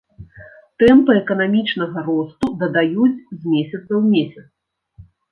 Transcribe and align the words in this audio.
Тэмпы 0.83 1.11
эканамічнага 1.17 2.03
росту 2.07 2.47
дадаюць 2.61 3.21
з 3.41 3.51
месяца 3.51 3.83
ў 3.83 4.01
месяц. 4.15 4.47